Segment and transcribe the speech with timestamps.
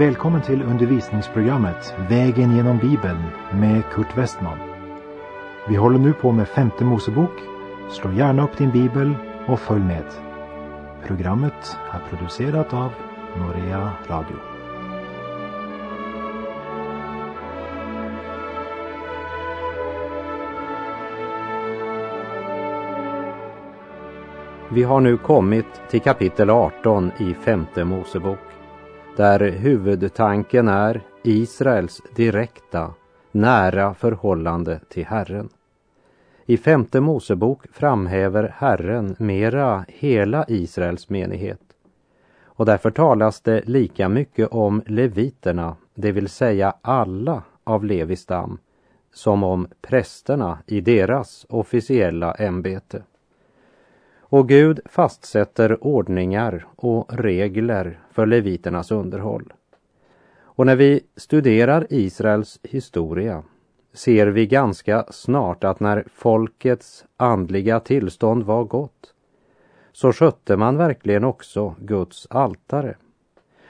[0.00, 3.22] Välkommen till undervisningsprogrammet Vägen genom Bibeln
[3.52, 4.58] med Kurt Westman.
[5.68, 7.30] Vi håller nu på med femte Mosebok.
[7.90, 9.14] Slå gärna upp din bibel
[9.46, 10.04] och följ med.
[11.06, 12.92] Programmet är producerat av
[13.38, 14.36] Norea Radio.
[24.68, 28.38] Vi har nu kommit till kapitel 18 i femte Mosebok
[29.20, 32.94] där huvudtanken är Israels direkta,
[33.32, 35.48] nära förhållande till Herren.
[36.46, 41.60] I femte Mosebok framhäver Herren mera hela Israels menighet.
[42.44, 48.58] Och därför talas det lika mycket om leviterna, det vill säga alla av Levis stam,
[49.12, 53.02] som om prästerna i deras officiella ämbete.
[54.32, 59.52] Och Gud fastsätter ordningar och regler för leviternas underhåll.
[60.42, 63.42] Och när vi studerar Israels historia
[63.92, 69.14] ser vi ganska snart att när folkets andliga tillstånd var gott
[69.92, 72.96] så skötte man verkligen också Guds altare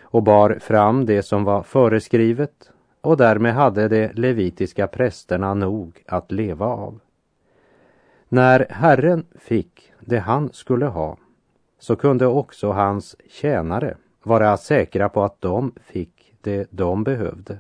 [0.01, 6.33] och bar fram det som var föreskrivet och därmed hade de levitiska prästerna nog att
[6.33, 7.01] leva av.
[8.33, 11.17] När Herren fick det han skulle ha
[11.79, 17.59] så kunde också hans tjänare vara säkra på att de fick det de behövde.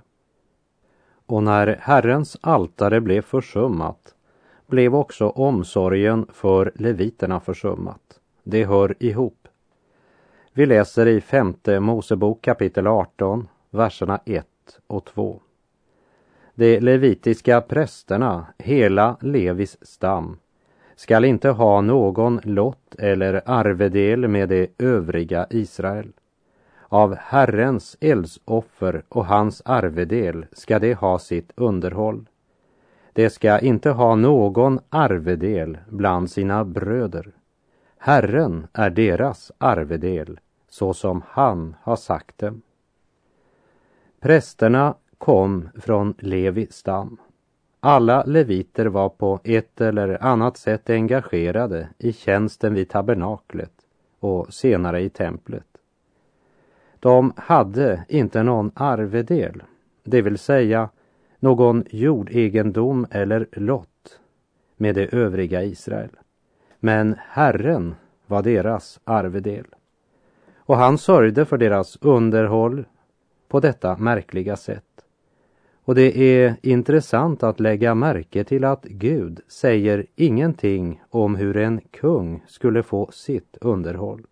[1.26, 4.14] Och när Herrens altare blev försummat
[4.66, 8.20] blev också omsorgen för leviterna försummat.
[8.42, 9.48] Det hör ihop.
[10.52, 14.46] Vi läser i femte Mosebok kapitel 18, verserna 1
[14.86, 15.40] och 2.
[16.54, 20.38] De levitiska prästerna, hela Levis stam,
[21.00, 26.12] skall inte ha någon lott eller arvedel med det övriga Israel.
[26.88, 32.28] Av Herrens eldsoffer och hans arvedel ska de ha sitt underhåll.
[33.12, 37.32] De ska inte ha någon arvedel bland sina bröder.
[37.98, 42.62] Herren är deras arvedel, så som han har sagt dem.
[44.20, 47.18] Prästerna kom från Levi stam.
[47.82, 53.72] Alla leviter var på ett eller annat sätt engagerade i tjänsten vid tabernaklet
[54.20, 55.66] och senare i templet.
[57.00, 59.62] De hade inte någon arvedel,
[60.04, 60.88] det vill säga
[61.38, 64.20] någon jordegendom eller lott
[64.76, 66.10] med det övriga Israel.
[66.80, 67.94] Men Herren
[68.26, 69.66] var deras arvedel.
[70.56, 72.84] Och han sörjde för deras underhåll
[73.48, 74.89] på detta märkliga sätt.
[75.90, 81.80] Och det är intressant att lägga märke till att Gud säger ingenting om hur en
[81.90, 84.26] kung skulle få sitt underhåll.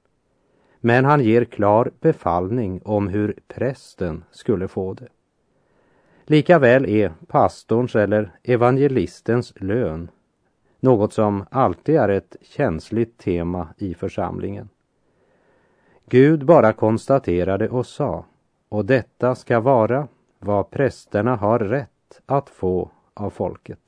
[0.80, 5.08] Men han ger klar befallning om hur prästen skulle få det.
[6.24, 10.10] Likaväl är pastorns eller evangelistens lön
[10.80, 14.68] något som alltid är ett känsligt tema i församlingen.
[16.08, 18.24] Gud bara konstaterade och sa,
[18.68, 23.80] och detta ska vara vad prästerna har rätt att få av folket.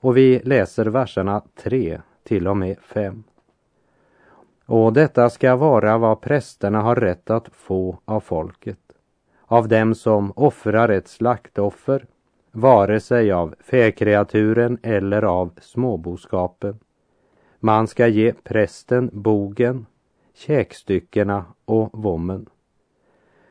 [0.00, 3.24] Och vi läser verserna 3 till och med 5.
[4.66, 8.78] Och detta ska vara vad prästerna har rätt att få av folket,
[9.46, 12.06] av dem som offrar ett slaktoffer,
[12.52, 16.78] vare sig av fäkreaturen eller av småboskapen.
[17.60, 19.86] Man ska ge prästen bogen,
[20.34, 22.46] käkstyckena och vommen.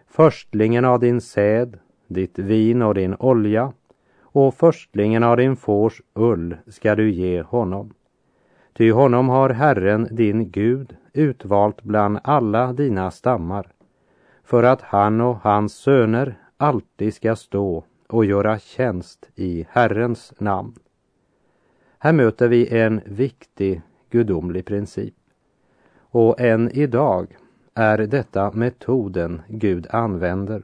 [0.08, 3.74] Förstlingen av din säd, ditt vin och din olja
[4.22, 7.94] och förstlingen av din fårs ull ska du ge honom.
[8.74, 13.68] Ty honom har Herren din Gud utvalt bland alla dina stammar
[14.44, 20.74] för att han och hans söner alltid ska stå och göra tjänst i Herrens namn.
[22.00, 25.14] Här möter vi en viktig gudomlig princip.
[26.00, 27.38] Och än idag
[27.74, 30.64] är detta metoden Gud använder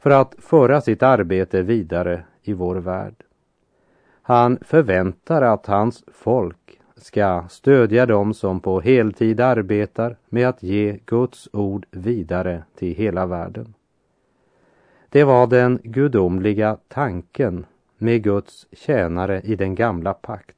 [0.00, 3.14] för att föra sitt arbete vidare i vår värld.
[4.22, 10.98] Han förväntar att hans folk ska stödja dem som på heltid arbetar med att ge
[11.06, 13.74] Guds ord vidare till hela världen.
[15.08, 17.66] Det var den gudomliga tanken
[17.98, 20.56] med Guds tjänare i den gamla pakt.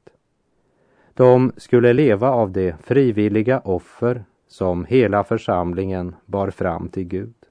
[1.13, 7.42] De skulle leva av det frivilliga offer som hela församlingen bar fram till Gud.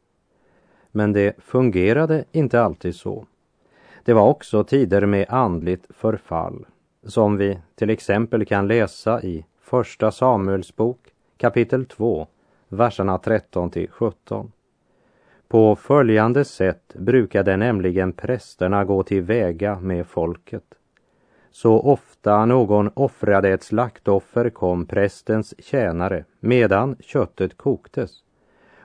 [0.92, 3.26] Men det fungerade inte alltid så.
[4.04, 6.66] Det var också tider med andligt förfall
[7.06, 10.98] som vi till exempel kan läsa i Första Samuels bok
[11.36, 12.26] kapitel 2,
[12.68, 14.52] verserna 13 till 17.
[15.48, 20.64] På följande sätt brukade nämligen prästerna gå till väga med folket.
[21.50, 28.10] Så ofta någon offrade ett slaktoffer kom prästens tjänare medan köttet koktes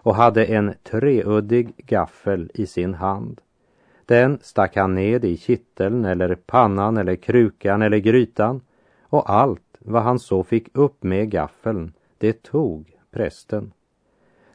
[0.07, 3.41] och hade en treuddig gaffel i sin hand.
[4.05, 8.61] Den stack han ned i kitteln eller pannan eller krukan eller grytan
[9.01, 13.71] och allt vad han så fick upp med gaffeln, det tog prästen.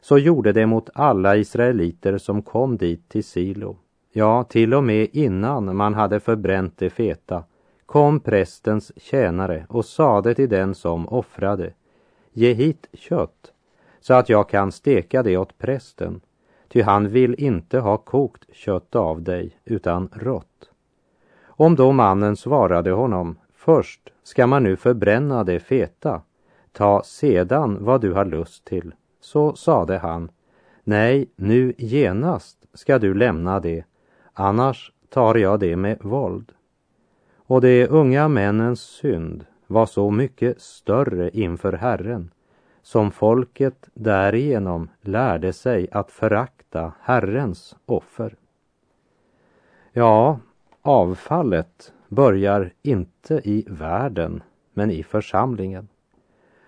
[0.01, 3.77] Så gjorde det mot alla israeliter som kom dit till Silo.
[4.11, 7.43] Ja, till och med innan man hade förbränt det feta
[7.85, 11.73] kom prästens tjänare och sade till den som offrade,
[12.31, 13.52] ge hit kött
[14.03, 16.21] så att jag kan steka det åt prästen,
[16.67, 20.71] ty han vill inte ha kokt kött av dig utan rått.
[21.45, 26.21] Om då mannen svarade honom, först ska man nu förbränna det feta,
[26.71, 30.31] ta sedan vad du har lust till, så sade han,
[30.83, 33.83] nej, nu genast ska du lämna det,
[34.33, 36.51] annars tar jag det med våld.
[37.35, 42.32] Och de unga männens synd var så mycket större inför Herren
[42.83, 48.35] som folket därigenom lärde sig att förakta Herrens offer.
[49.91, 50.39] Ja,
[50.81, 54.43] avfallet börjar inte i världen,
[54.73, 55.87] men i församlingen.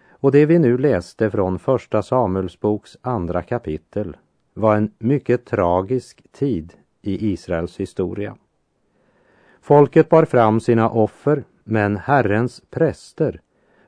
[0.09, 4.17] Och det vi nu läste från Första Samuelsboks andra kapitel
[4.53, 8.37] var en mycket tragisk tid i Israels historia.
[9.61, 13.41] Folket bar fram sina offer, men Herrens präster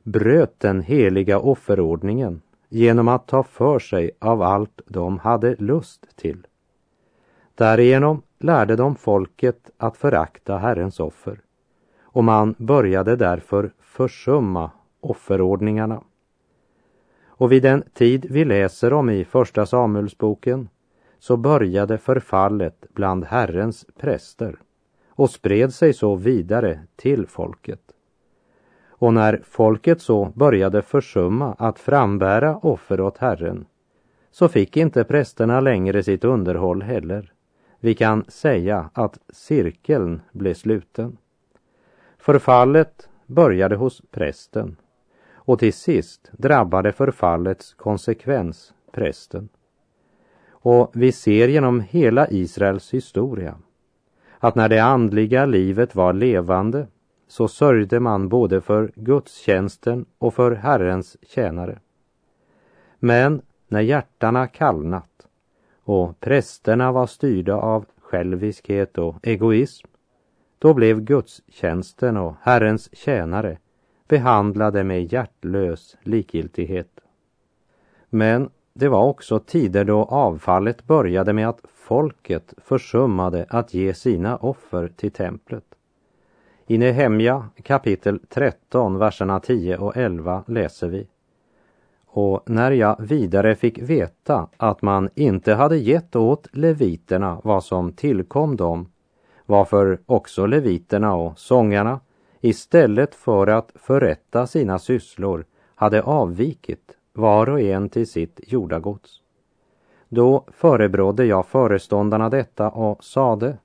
[0.07, 6.47] bröt den heliga offerordningen genom att ta för sig av allt de hade lust till.
[7.55, 11.39] Därigenom lärde de folket att förakta Herrens offer
[12.01, 16.03] och man började därför försumma offerordningarna.
[17.25, 20.69] Och vid den tid vi läser om i Första Samuelsboken
[21.19, 24.59] så började förfallet bland Herrens präster
[25.09, 27.81] och spred sig så vidare till folket.
[28.97, 33.65] Och när folket så började försumma att frambära offer åt Herren
[34.31, 37.33] så fick inte prästerna längre sitt underhåll heller.
[37.79, 41.17] Vi kan säga att cirkeln blev sluten.
[42.17, 44.75] Förfallet började hos prästen
[45.33, 49.49] och till sist drabbade förfallets konsekvens prästen.
[50.49, 53.55] Och vi ser genom hela Israels historia
[54.39, 56.87] att när det andliga livet var levande
[57.27, 61.79] så sörjde man både för gudstjänsten och för Herrens tjänare.
[62.99, 65.27] Men när hjärtana kallnat
[65.83, 69.87] och prästerna var styrda av själviskhet och egoism,
[70.59, 73.57] då blev gudstjänsten och Herrens tjänare
[74.07, 76.99] behandlade med hjärtlös likgiltighet.
[78.09, 84.37] Men det var också tider då avfallet började med att folket försummade att ge sina
[84.37, 85.76] offer till templet.
[86.69, 91.07] I Nehemja kapitel 13, verserna 10 och 11 läser vi.
[92.05, 97.91] Och när jag vidare fick veta att man inte hade gett åt leviterna vad som
[97.93, 98.89] tillkom dem,
[99.45, 101.99] varför också leviterna och sångarna
[102.41, 109.21] istället för att förrätta sina sysslor hade avvikit var och en till sitt jordagods.
[110.09, 113.57] Då förebrådde jag föreståndarna detta och sade,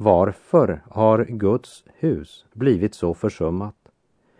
[0.00, 3.74] varför har Guds hus blivit så försummat?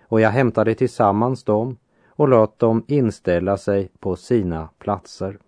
[0.03, 1.77] Och jag hämtade tillsammans dem
[2.09, 5.39] och lät dem inställa sig på sina platser.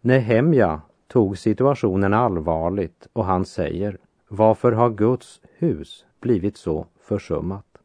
[0.00, 3.98] Nehemja tog situationen allvarligt och han säger,
[4.28, 7.78] varför har Guds hus blivit så försummat?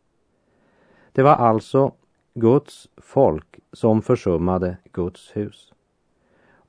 [1.12, 1.92] Det var alltså
[2.34, 5.74] Guds folk som försummade Guds hus.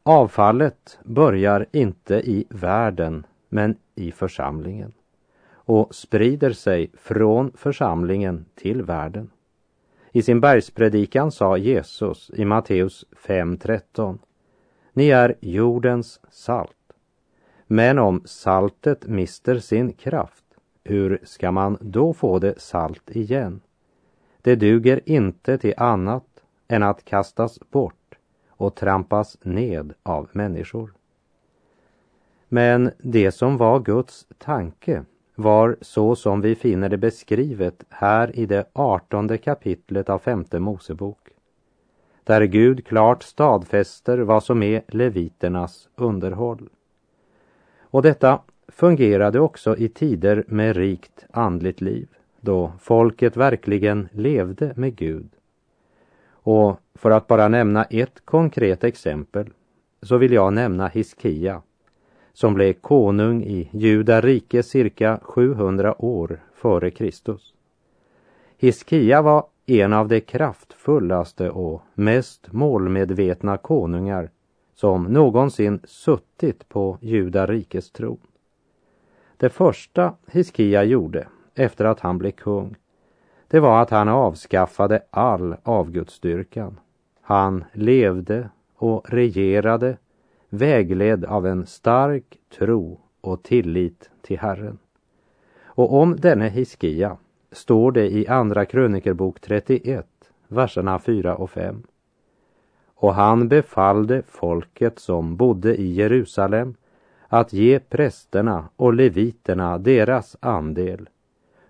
[0.02, 4.92] Avfallet börjar inte i världen men i församlingen
[5.50, 9.30] och sprider sig från församlingen till världen.
[10.12, 14.18] I sin bergspredikan sa Jesus i Matteus 5.13
[14.92, 16.92] Ni är jordens salt.
[17.66, 20.44] Men om saltet mister sin kraft,
[20.84, 23.60] hur ska man då få det salt igen?
[24.42, 26.26] Det duger inte till annat
[26.68, 28.14] än att kastas bort
[28.48, 30.92] och trampas ned av människor.
[32.54, 35.04] Men det som var Guds tanke
[35.34, 41.28] var så som vi finner det beskrivet här i det artonde kapitlet av femte Mosebok.
[42.24, 46.68] Där Gud klart stadfäster vad som är leviternas underhåll.
[47.80, 52.08] Och detta fungerade också i tider med rikt andligt liv,
[52.40, 55.30] då folket verkligen levde med Gud.
[56.30, 59.50] Och för att bara nämna ett konkret exempel
[60.02, 61.62] så vill jag nämna Hiskia
[62.32, 67.54] som blev konung i Juda rike cirka 700 år före Kristus.
[68.58, 74.30] Hiskia var en av de kraftfullaste och mest målmedvetna konungar
[74.74, 78.20] som någonsin suttit på Juda rikes tron.
[79.36, 82.76] Det första Hiskia gjorde efter att han blev kung,
[83.48, 86.80] det var att han avskaffade all avgudsdyrkan.
[87.20, 89.96] Han levde och regerade
[90.52, 94.78] vägledd av en stark tro och tillit till Herren.
[95.64, 97.16] Och om denne Hiskia
[97.52, 100.06] står det i Andra krönikerbok 31,
[100.48, 101.82] verserna 4 och 5.
[102.94, 106.74] Och han befallde folket som bodde i Jerusalem
[107.28, 111.08] att ge prästerna och leviterna deras andel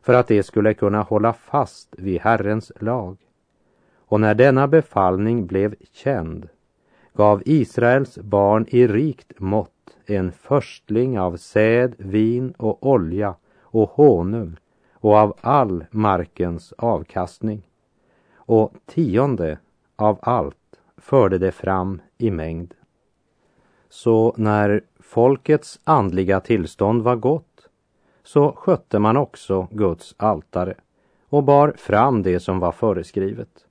[0.01, 3.17] för att de skulle kunna hålla fast vid Herrens lag.
[3.97, 6.49] Och när denna befallning blev känd
[7.15, 14.57] gav Israels barn i rikt mått en förstling av säd, vin och olja och honung
[14.93, 17.63] och av all markens avkastning.
[18.35, 19.59] Och tionde
[19.97, 20.57] av allt
[20.97, 22.75] förde det fram i mängd.
[23.89, 27.69] Så när folkets andliga tillstånd var gott
[28.25, 30.75] så skötte man också Guds altare
[31.29, 33.67] och bar fram det som var föreskrivet.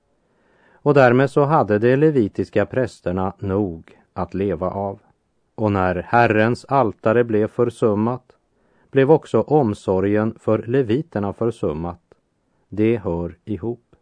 [0.82, 5.00] Och därmed så hade de levitiska prästerna nog att leva av.
[5.54, 8.36] Och när Herrens altare blev försummat
[8.90, 12.00] blev också omsorgen för leviterna försummat.
[12.68, 13.96] Det hör ihop.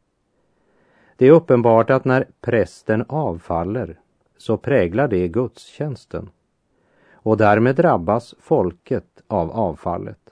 [1.17, 3.99] Det är uppenbart att när prästen avfaller
[4.37, 6.31] så präglar det gudstjänsten.
[7.13, 10.31] Och därmed drabbas folket av avfallet.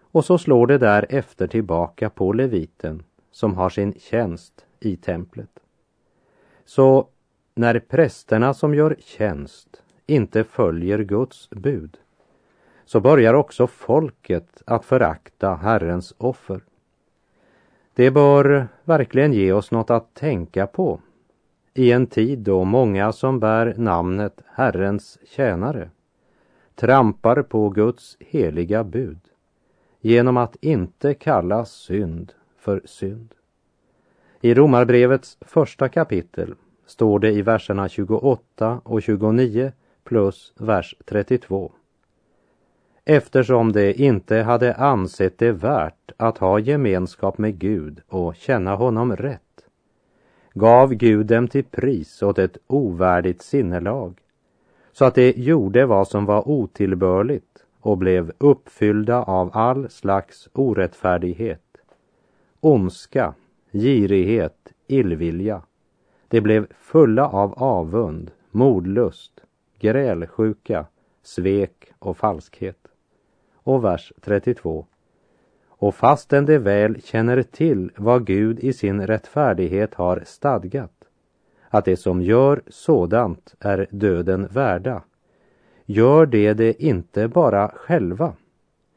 [0.00, 5.50] Och så slår det därefter tillbaka på leviten som har sin tjänst i templet.
[6.70, 7.08] Så
[7.54, 11.96] när prästerna som gör tjänst inte följer Guds bud
[12.84, 16.60] så börjar också folket att förakta Herrens offer.
[17.94, 21.00] Det bör verkligen ge oss något att tänka på
[21.74, 25.90] i en tid då många som bär namnet Herrens tjänare
[26.74, 29.20] trampar på Guds heliga bud
[30.00, 33.34] genom att inte kalla synd för synd.
[34.42, 36.54] I Romarbrevets första kapitel
[36.86, 39.72] står det i verserna 28 och 29
[40.04, 41.72] plus vers 32.
[43.04, 49.16] Eftersom de inte hade ansett det värt att ha gemenskap med Gud och känna honom
[49.16, 49.42] rätt
[50.54, 54.20] gav Gud dem till pris åt ett ovärdigt sinnelag
[54.92, 61.76] så att de gjorde vad som var otillbörligt och blev uppfyllda av all slags orättfärdighet,
[62.60, 63.34] ondska,
[63.72, 65.62] girighet, illvilja.
[66.28, 69.40] De blev fulla av avund, modlust,
[69.78, 70.86] grälsjuka,
[71.22, 72.88] svek och falskhet.
[73.54, 74.86] Och vers 32.
[75.68, 81.04] Och fastän de väl känner till vad Gud i sin rättfärdighet har stadgat,
[81.68, 85.02] att det som gör sådant är döden värda,
[85.86, 88.34] gör det det inte bara själva,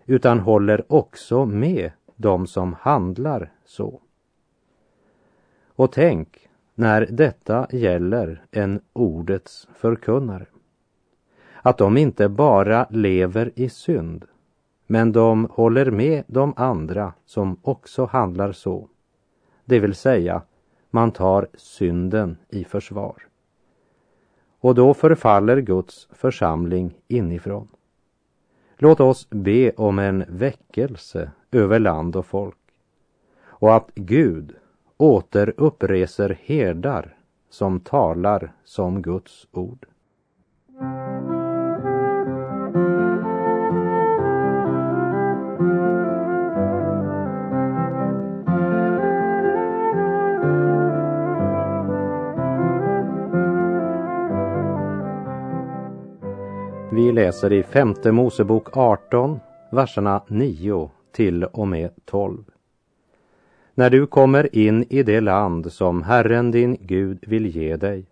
[0.06, 4.00] utan håller också med de som handlar så.
[5.75, 10.46] Och tänk när detta gäller en ordets förkunnare.
[11.62, 14.25] Att de inte bara lever i synd,
[14.88, 18.89] men de håller med de andra som också handlar så.
[19.65, 20.42] Det vill säga,
[20.89, 23.15] man tar synden i försvar.
[24.60, 27.68] Och då förfaller Guds församling inifrån.
[28.77, 32.58] Låt oss be om en väckelse över land och folk
[33.44, 34.56] och att Gud
[34.97, 37.17] åter uppreser herdar
[37.50, 39.85] som talar som Guds ord.
[56.91, 59.39] Vi läser i femte Mosebok 18,
[59.71, 62.52] verserna 9 till och med 12.
[63.75, 68.06] När du kommer in i det land som Herren din Gud vill ge dig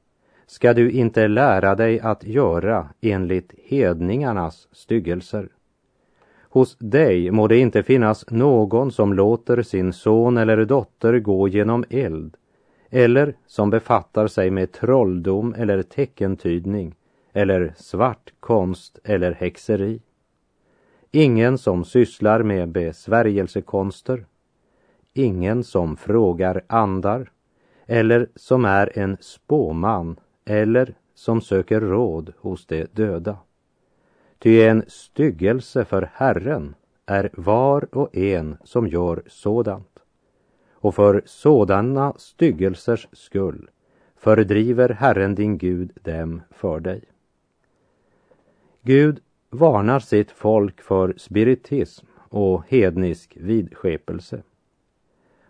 [0.48, 5.50] ska du inte lära dig att göra enligt hedningarnas styggelser.
[6.41, 11.84] Hos dig må det inte finnas någon som låter sin son eller dotter gå genom
[11.89, 12.38] eld
[12.89, 16.96] eller som befattar sig med trolldom eller teckentydning
[17.34, 20.01] eller svart konst eller häxeri.
[21.12, 24.25] Ingen som sysslar med besvärjelsekonster.
[25.13, 27.32] Ingen som frågar andar
[27.86, 33.38] eller som är en spåman eller som söker råd hos de döda.
[34.39, 36.75] Ty en styggelse för Herren
[37.06, 40.00] är var och en som gör sådant.
[40.72, 43.70] Och för sådana styggelsers skull
[44.15, 47.03] fördriver Herren din Gud dem för dig.
[48.82, 54.44] Gud varnar sitt folk för spiritism och hednisk vidskepelse.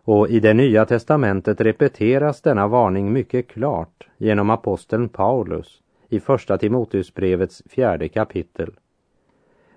[0.04, 6.58] Och i det nya testamentet repeteras denna varning mycket klart genom aposteln Paulus i Första
[6.58, 8.72] Timoteusbrevets fjärde kapitel.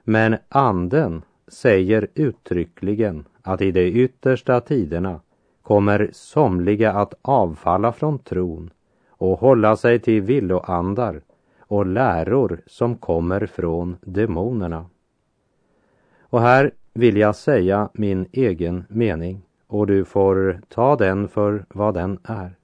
[0.04, 5.20] Men anden säger uttryckligen att i de yttersta tiderna
[5.62, 8.70] kommer somliga att avfalla från tron
[9.08, 11.20] och hålla sig till villoandar
[11.58, 14.86] och läror som kommer från demonerna.
[16.20, 19.42] Och här vill jag säga min egen mening
[19.74, 22.56] och du får ta den för vad den är.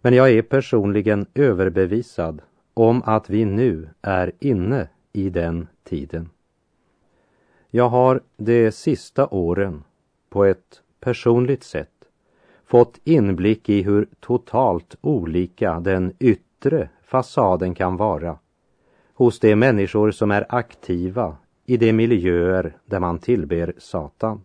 [0.00, 2.42] Men jag är personligen överbevisad
[2.74, 6.30] om att vi nu är inne i den tiden.
[7.70, 9.84] Jag har de sista åren
[10.30, 12.04] på ett personligt sätt
[12.66, 18.38] fått inblick i hur totalt olika den yttre fasaden kan vara
[19.14, 21.36] hos de människor som är aktiva
[21.66, 24.40] i de miljöer där man tillber Satan.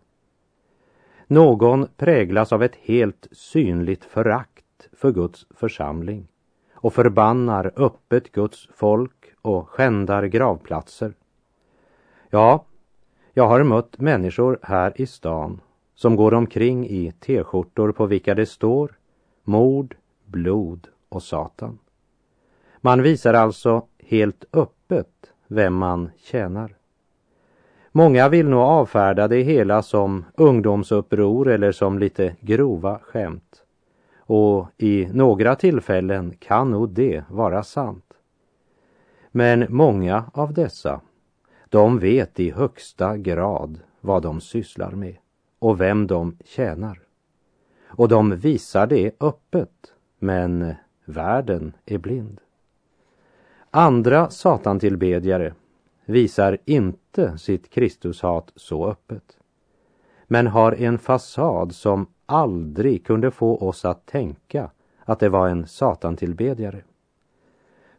[1.26, 6.28] Någon präglas av ett helt synligt förakt för Guds församling
[6.72, 11.14] och förbannar öppet Guds folk och skändar gravplatser.
[12.30, 12.64] Ja,
[13.32, 15.60] jag har mött människor här i stan
[15.94, 18.98] som går omkring i t-skjortor på vilka det står
[19.42, 21.78] mord, blod och Satan.
[22.80, 26.76] Man visar alltså helt öppet vem man tjänar.
[27.96, 33.62] Många vill nog avfärda det hela som ungdomsuppror eller som lite grova skämt.
[34.18, 38.04] Och i några tillfällen kan nog det vara sant.
[39.30, 41.00] Men många av dessa,
[41.68, 45.16] de vet i högsta grad vad de sysslar med
[45.58, 47.00] och vem de tjänar.
[47.86, 52.40] Och de visar det öppet, men världen är blind.
[53.70, 55.54] Andra satantillbedjare
[56.04, 59.38] visar inte sitt Kristushat så öppet,
[60.26, 64.70] men har en fasad som aldrig kunde få oss att tänka
[65.04, 66.82] att det var en satantillbedjare.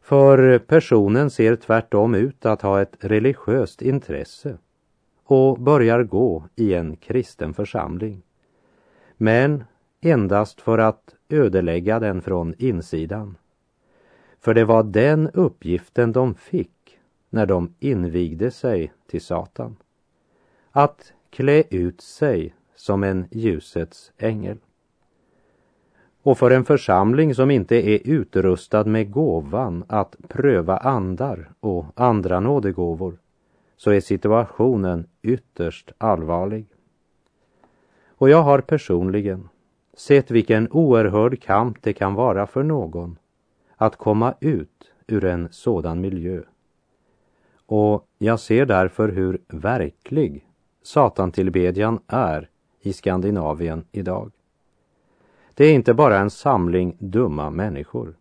[0.02, 4.58] För personen ser tvärtom ut att ha ett religiöst intresse
[5.24, 8.22] och börjar gå i en kristen församling.
[9.18, 9.64] Men
[10.02, 13.38] endast för att ödelägga den från insidan.
[14.40, 16.75] För det var den uppgiften de fick
[17.30, 19.76] när de invigde sig till Satan.
[20.72, 24.58] Att klä ut sig som en ljusets ängel.
[26.24, 32.40] Och för en församling som inte är utrustad med gåvan att pröva andar och andra
[32.40, 33.18] nådegåvor
[33.78, 36.66] så är situationen ytterst allvarlig.
[38.08, 39.50] Och jag har personligen
[39.94, 43.18] sett vilken oerhörd kamp det kan vara för någon
[43.76, 46.42] att komma ut ur en sådan miljö.
[47.66, 50.48] Och jag ser därför hur verklig
[50.84, 52.50] satantillbedjan är
[52.82, 54.32] i Skandinavien idag.
[55.54, 58.16] Det är inte bara en samling dumma människor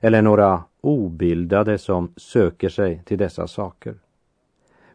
[0.00, 3.94] eller några obildade som söker sig till dessa saker.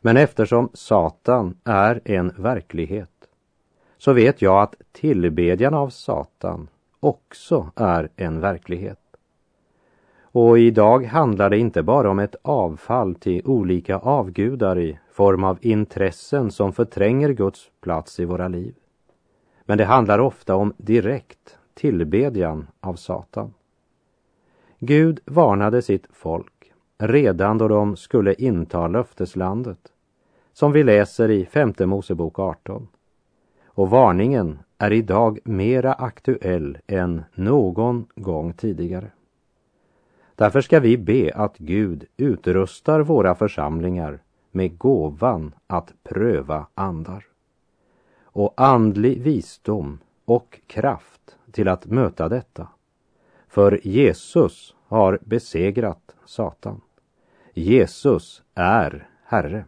[0.01, 3.10] Men eftersom Satan är en verklighet
[3.97, 6.67] så vet jag att tillbedjan av Satan
[6.99, 9.03] också är en verklighet.
[10.36, 15.58] Och idag handlar det inte bara om ett avfall till olika avgudar i form av
[15.62, 18.76] intressen som förtränger Guds plats i våra liv.
[19.65, 23.54] Men det handlar ofta om direkt tillbedjan av Satan.
[24.80, 29.80] Gud varnade sitt folk redan då de skulle inta löfteslandet
[30.54, 32.88] som vi läser i femte Mosebok 18.
[33.65, 39.12] Och varningen är idag mera aktuell än någon gång tidigare.
[40.36, 44.19] Därför ska vi be att Gud utrustar våra församlingar
[44.52, 47.26] med gåvan att pröva andar
[48.24, 52.67] och andlig visdom och kraft till att möta detta.
[53.48, 56.82] För Jesus har besegrat Satan.
[57.54, 59.65] Jesus är Herre.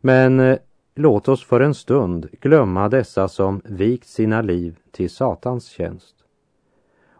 [0.00, 0.58] Men eh,
[0.94, 6.16] låt oss för en stund glömma dessa som vikt sina liv till Satans tjänst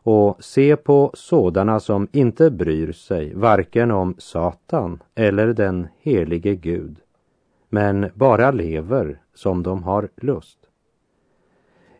[0.07, 6.97] och se på sådana som inte bryr sig varken om Satan eller den helige Gud,
[7.69, 10.59] men bara lever som de har lust.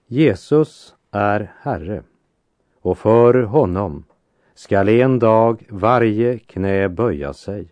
[0.07, 2.03] Jesus är Herre
[2.81, 4.05] och för honom
[4.55, 7.69] skall en dag varje knä böja sig.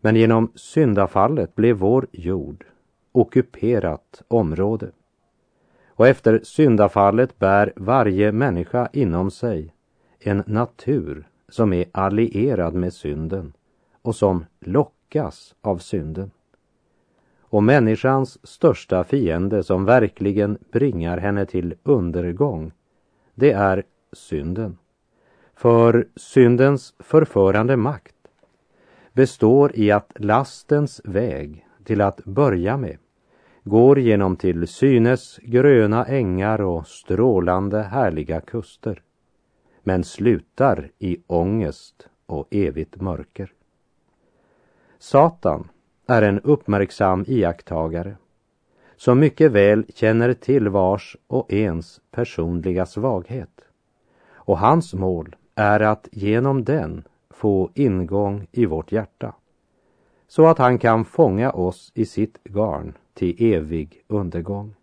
[0.00, 2.64] Men genom syndafallet blev vår jord
[3.12, 4.90] ockuperat område.
[5.96, 9.74] Och efter syndafallet bär varje människa inom sig
[10.18, 13.52] en natur som är allierad med synden
[14.02, 16.30] och som lockas av synden.
[17.40, 22.72] Och människans största fiende som verkligen bringar henne till undergång,
[23.34, 23.82] det är
[24.12, 24.78] synden.
[25.54, 28.14] För syndens förförande makt
[29.12, 32.98] består i att lastens väg till att börja med
[33.66, 39.02] går genom till synes gröna ängar och strålande härliga kuster
[39.82, 43.52] men slutar i ångest och evigt mörker.
[44.98, 45.68] Satan
[46.06, 48.16] är en uppmärksam iakttagare
[48.96, 53.60] som mycket väl känner till vars och ens personliga svaghet.
[54.32, 59.34] Och hans mål är att genom den få ingång i vårt hjärta
[60.28, 64.74] så att han kan fånga oss i sitt garn till evig undergång.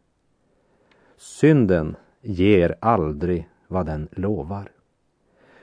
[1.18, 4.72] Synden ger aldrig vad den lovar.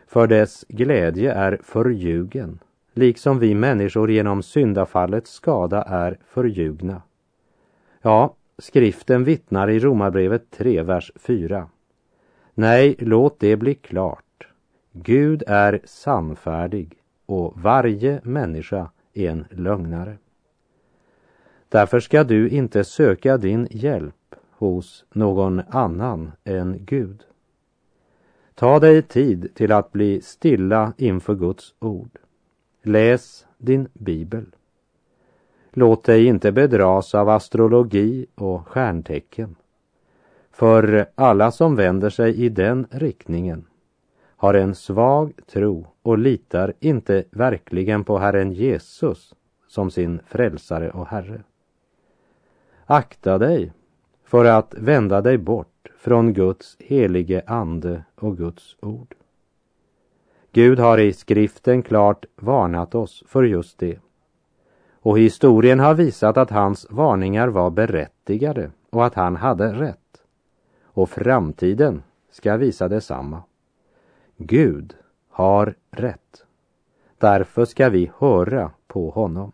[0.07, 2.59] För dess glädje är förljugen,
[2.95, 7.03] liksom vi människor genom syndafallets skada är förljugna.
[8.03, 11.69] Ja, skriften vittnar i Romarbrevet 3, vers 4.
[12.55, 14.49] Nej, låt det bli klart.
[14.93, 20.17] Gud är sannfärdig och varje människa en lögnare.
[21.69, 27.23] Därför ska du inte söka din hjälp hos någon annan än Gud.
[28.55, 32.19] Ta dig tid till att bli stilla inför Guds ord.
[32.83, 34.47] Läs din bibel.
[35.73, 39.57] Låt dig inte bedras av astrologi och stjärntecken.
[40.51, 43.65] För alla som vänder sig i den riktningen
[44.41, 49.35] har en svag tro och litar inte verkligen på Herren Jesus
[49.69, 51.43] som sin frälsare och Herre.
[52.87, 53.73] Akta dig
[54.25, 59.15] för att vända dig bort från Guds helige ande och Guds ord.
[60.53, 63.99] Gud har i skriften klart varnat oss för just det.
[64.95, 70.23] Och historien har visat att hans varningar var berättigade och att han hade rätt.
[70.85, 73.43] Och framtiden ska visa detsamma.
[74.43, 74.95] Gud
[75.29, 76.45] har rätt.
[77.19, 79.53] Därför ska vi höra på honom.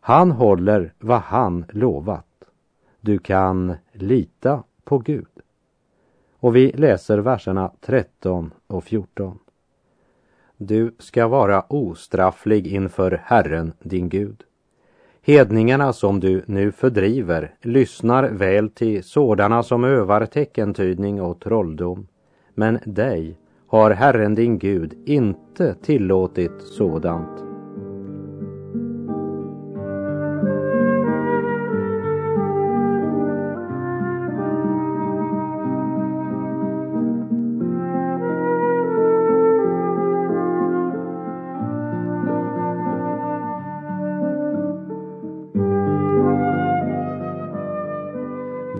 [0.00, 2.44] Han håller vad han lovat.
[3.00, 5.26] Du kan lita på Gud.
[6.38, 9.38] Och vi läser verserna 13 och 14.
[10.56, 14.42] Du ska vara ostrafflig inför Herren din Gud.
[15.22, 22.06] Hedningarna som du nu fördriver lyssnar väl till sådana som övar teckentydning och trolldom.
[22.54, 23.38] Men dig
[23.72, 27.44] har Herren din Gud inte tillåtit sådant.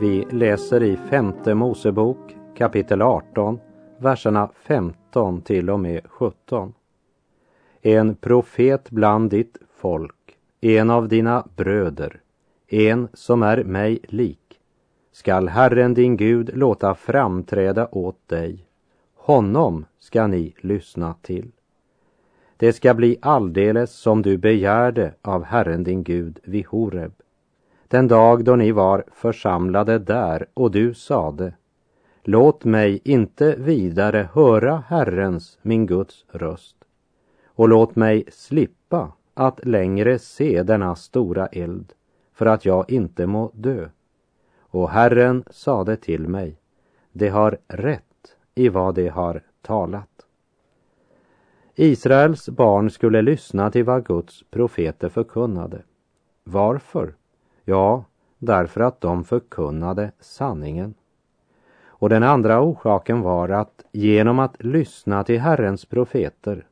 [0.00, 3.58] Vi läser i femte Mosebok kapitel 18,
[4.02, 6.74] verserna 15 till och med 17.
[7.82, 12.20] En profet bland ditt folk, en av dina bröder,
[12.68, 14.60] en som är mig lik,
[15.12, 18.66] skall Herren din Gud låta framträda åt dig.
[19.14, 21.50] Honom ska ni lyssna till.
[22.56, 27.12] Det ska bli alldeles som du begärde av Herren din Gud vid Horeb
[27.92, 31.54] den dag då ni var församlade där och du sade
[32.24, 36.76] Låt mig inte vidare höra Herrens, min Guds röst
[37.46, 41.92] och låt mig slippa att längre se denna stora eld
[42.32, 43.88] för att jag inte må dö.
[44.58, 46.58] Och Herren sade till mig,
[47.12, 50.26] det har rätt i vad det har talat.
[51.74, 55.82] Israels barn skulle lyssna till vad Guds profeter förkunnade.
[56.44, 57.14] Varför?
[57.64, 58.04] Ja,
[58.38, 60.94] därför att de förkunnade sanningen.
[62.02, 66.66] Och den andra orsaken var att genom att lyssna till Herrens profeter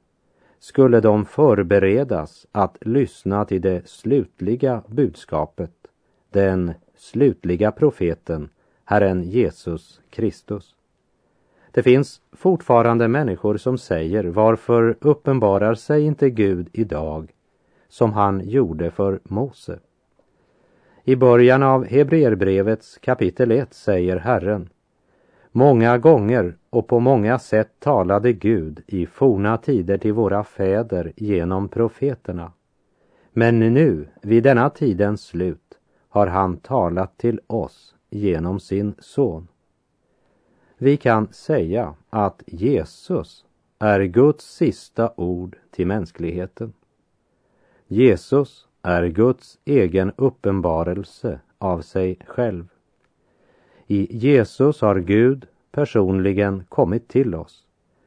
[0.58, 5.70] skulle de förberedas att lyssna till det slutliga budskapet,
[6.30, 8.48] den slutliga profeten,
[8.84, 10.74] Herren Jesus Kristus.
[11.70, 17.32] Det finns fortfarande människor som säger varför uppenbarar sig inte Gud idag
[17.88, 19.78] som han gjorde för Mose?
[21.04, 24.68] I början av Hebreerbrevets kapitel 1 säger Herren
[25.52, 31.68] Många gånger och på många sätt talade Gud i forna tider till våra fäder genom
[31.68, 32.52] profeterna.
[33.32, 39.48] Men nu, vid denna tidens slut, har han talat till oss genom sin son.
[40.78, 43.44] Vi kan säga att Jesus
[43.78, 46.72] är Guds sista ord till mänskligheten.
[47.86, 52.68] Jesus är Guds egen uppenbarelse av sig själv.
[53.92, 57.66] I Jesus har Gud personligen kommit till oss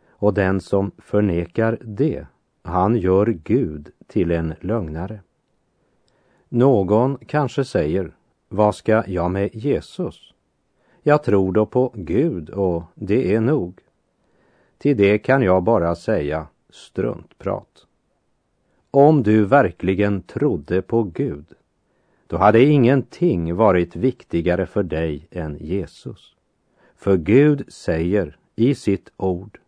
[0.10, 2.28] och den som förnekar det,
[2.62, 5.20] han gör Gud till en lögnare.
[6.50, 8.16] Någon kanske säger,
[8.50, 10.34] vad ska jag med Jesus?
[11.02, 13.80] Jag tror då på Gud och det är nog.
[14.78, 17.86] Till det kan jag bara säga struntprat.
[18.92, 21.46] Om du verkligen trodde på Gud,
[22.34, 26.36] då hade ingenting varit viktigare för dig än Jesus.
[26.96, 29.60] För Gud säger i sitt ord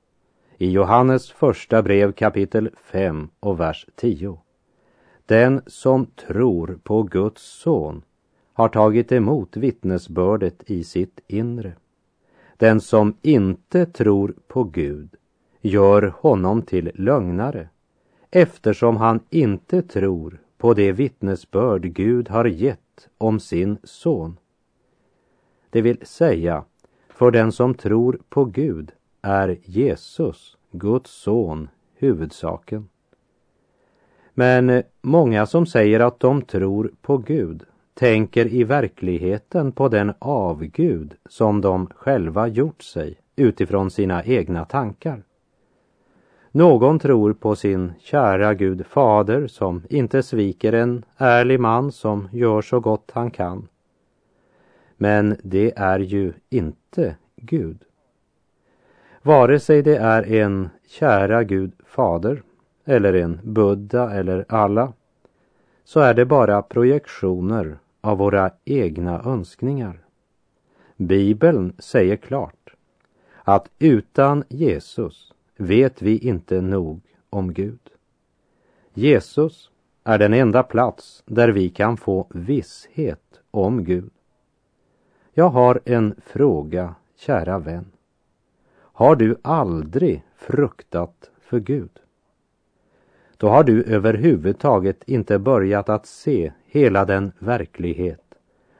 [0.57, 4.39] i Johannes första brev kapitel 5 och vers 10.
[5.25, 8.01] Den som tror på Guds son
[8.53, 11.73] har tagit emot vittnesbördet i sitt inre.
[12.57, 15.09] Den som inte tror på Gud
[15.61, 17.69] gör honom till lögnare
[18.31, 24.37] eftersom han inte tror på det vittnesbörd Gud har gett om sin son.
[25.69, 26.63] Det vill säga,
[27.09, 32.89] för den som tror på Gud är Jesus, Guds son, huvudsaken.
[34.33, 41.15] Men många som säger att de tror på Gud tänker i verkligheten på den avgud
[41.29, 45.23] som de själva gjort sig utifrån sina egna tankar.
[46.55, 52.61] Någon tror på sin kära Gud fader som inte sviker en ärlig man som gör
[52.61, 53.67] så gott han kan.
[54.97, 57.77] Men det är ju inte Gud.
[59.21, 62.43] Vare sig det är en kära Gud fader
[62.85, 64.93] eller en Buddha eller alla
[65.83, 69.99] så är det bara projektioner av våra egna önskningar.
[70.97, 72.73] Bibeln säger klart
[73.43, 77.79] att utan Jesus vet vi inte nog om Gud.
[78.93, 79.71] Jesus
[80.03, 84.11] är den enda plats där vi kan få visshet om Gud.
[85.33, 87.85] Jag har en fråga, kära vän.
[88.77, 91.99] Har du aldrig fruktat för Gud?
[93.37, 98.21] Då har du överhuvudtaget inte börjat att se hela den verklighet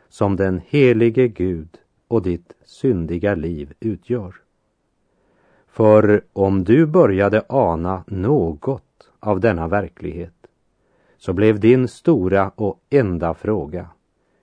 [0.09, 4.44] som den helige Gud och ditt syndiga liv utgör.
[5.75, 10.47] För om du började ana något av denna verklighet
[11.17, 13.87] så blev din stora och enda fråga,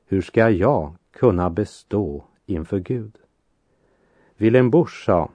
[0.06, 3.16] hur ska jag kunna bestå inför Gud?
[4.36, 5.28] Wilhelm Busch sa,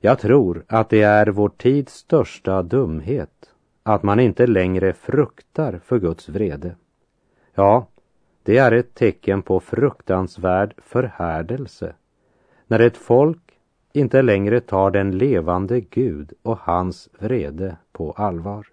[0.00, 3.50] jag tror att det är vår tids största dumhet
[3.82, 6.74] att man inte längre fruktar för Guds vrede.
[7.54, 7.86] Ja,
[8.42, 11.94] det är ett tecken på fruktansvärd förhärdelse
[12.66, 13.49] när ett folk
[13.92, 18.66] inte längre tar den levande Gud och hans vrede på allvar.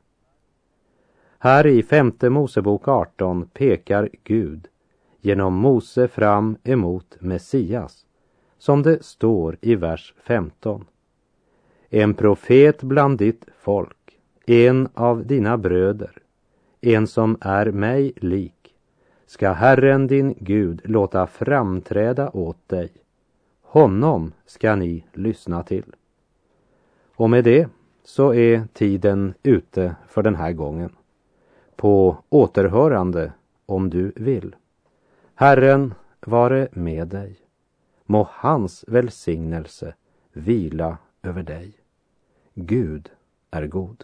[1.39, 4.67] Här i femte Mosebok 18 pekar Gud
[5.21, 8.05] genom Mose fram emot Messias,
[8.57, 10.85] som det står i vers 15.
[11.89, 16.11] En profet bland ditt folk, en av dina bröder,
[16.81, 18.75] en som är mig lik,
[19.25, 22.91] ska Herren din Gud låta framträda åt dig
[23.67, 25.95] honom ska ni lyssna till.
[27.15, 27.69] Och med det
[28.03, 30.95] så är tiden ute för den här gången.
[31.75, 33.33] På återhörande
[33.65, 34.55] om du vill.
[35.35, 37.39] Herren vare med dig.
[38.05, 39.93] Må hans välsignelse
[40.33, 41.73] vila över dig.
[42.53, 43.09] Gud
[43.51, 44.03] är god.